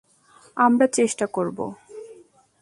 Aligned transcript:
আমরা 0.57 0.85
চেষ্টা 0.87 1.25
করবো। 1.27 1.65